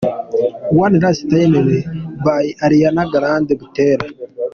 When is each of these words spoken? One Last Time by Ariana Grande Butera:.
One 0.85 0.95
Last 1.03 1.23
Time 1.31 1.59
by 2.25 2.43
Ariana 2.65 3.03
Grande 3.13 3.53
Butera:. 3.59 4.07